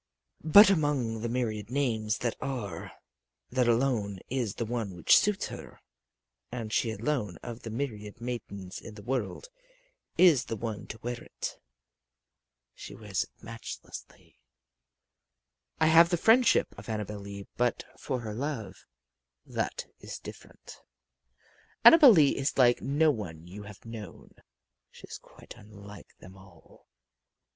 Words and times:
But 0.43 0.71
among 0.71 1.21
the 1.21 1.29
myriad 1.29 1.69
names 1.69 2.17
that 2.17 2.35
are, 2.41 2.91
that 3.51 3.67
alone 3.67 4.17
is 4.31 4.55
the 4.55 4.65
one 4.65 4.95
which 4.95 5.15
suits 5.15 5.49
her; 5.49 5.79
and 6.51 6.73
she 6.73 6.89
alone 6.89 7.37
of 7.43 7.61
the 7.61 7.69
myriad 7.69 8.19
maidens 8.19 8.79
in 8.81 8.95
the 8.95 9.03
world 9.03 9.49
is 10.17 10.45
the 10.45 10.55
one 10.55 10.87
to 10.87 10.97
wear 11.03 11.21
it. 11.23 11.59
She 12.73 12.95
wears 12.95 13.25
it 13.25 13.29
matchlessly. 13.43 14.39
I 15.79 15.85
have 15.85 16.09
the 16.09 16.17
friendship 16.17 16.73
of 16.79 16.89
Annabel 16.89 17.19
Lee; 17.19 17.45
but 17.55 17.83
for 17.99 18.21
her 18.21 18.33
love, 18.33 18.85
that 19.45 19.85
is 19.99 20.17
different. 20.17 20.81
Annabel 21.85 22.09
Lee 22.09 22.35
is 22.35 22.57
like 22.57 22.81
no 22.81 23.11
one 23.11 23.45
you 23.45 23.61
have 23.69 23.85
known. 23.85 24.33
She 24.89 25.05
is 25.05 25.19
quite 25.19 25.53
unlike 25.57 26.17
them 26.17 26.35
all. 26.35 26.87